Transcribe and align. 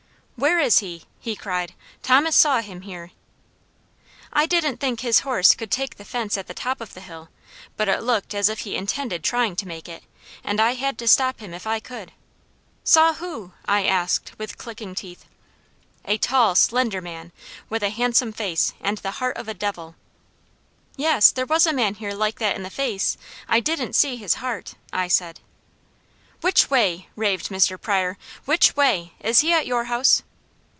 "Where 0.37 0.57
is 0.59 0.79
he?" 0.79 1.03
he 1.19 1.35
cried. 1.35 1.75
"Thomas 2.01 2.35
saw 2.35 2.61
him 2.61 2.81
here!" 2.81 3.11
I 4.33 4.47
didn't 4.47 4.77
think 4.79 5.01
his 5.01 5.19
horse 5.19 5.53
could 5.53 5.69
take 5.69 5.97
the 5.97 6.03
fence 6.03 6.35
at 6.35 6.47
the 6.47 6.55
top 6.55 6.81
of 6.81 6.95
the 6.95 7.01
hill, 7.01 7.29
but 7.77 7.87
it 7.87 8.01
looked 8.01 8.33
as 8.33 8.49
if 8.49 8.61
he 8.61 8.75
intended 8.75 9.23
trying 9.23 9.55
to 9.57 9.67
make 9.67 9.87
it, 9.87 10.01
and 10.43 10.59
I 10.59 10.73
had 10.73 10.97
to 10.97 11.07
stop 11.07 11.41
him 11.41 11.53
if 11.53 11.67
I 11.67 11.79
could. 11.79 12.11
"Saw 12.83 13.13
who?" 13.13 13.51
I 13.67 13.85
asked 13.85 14.31
with 14.39 14.57
clicking 14.57 14.95
teeth. 14.95 15.25
"A 16.05 16.17
tall, 16.17 16.55
slender 16.55 17.01
man, 17.01 17.31
with 17.69 17.83
a 17.83 17.89
handsome 17.91 18.33
face, 18.33 18.73
and 18.81 18.97
the 18.97 19.11
heart 19.21 19.37
of 19.37 19.47
a 19.47 19.53
devil." 19.53 19.93
"Yes, 20.97 21.29
there 21.29 21.45
was 21.45 21.67
a 21.67 21.71
man 21.73 21.93
here 21.93 22.15
like 22.15 22.39
that 22.39 22.55
in 22.55 22.63
the 22.63 22.71
face. 22.71 23.15
I 23.47 23.59
didn't 23.59 23.93
see 23.93 24.15
his 24.15 24.35
heart," 24.41 24.73
I 24.91 25.07
said. 25.07 25.39
"Which 26.39 26.67
way?" 26.71 27.09
raved 27.15 27.49
Mr. 27.49 27.79
Pryor. 27.79 28.17
"Which 28.45 28.75
way? 28.75 29.13
Is 29.19 29.41
he 29.41 29.53
at 29.53 29.67
your 29.67 29.83
house?" 29.83 30.23